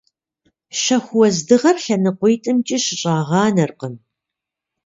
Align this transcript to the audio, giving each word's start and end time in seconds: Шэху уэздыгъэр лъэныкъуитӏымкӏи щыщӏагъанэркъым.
Шэху 0.81 1.15
уэздыгъэр 1.19 1.77
лъэныкъуитӏымкӏи 1.83 2.77
щыщӏагъанэркъым. 2.83 3.95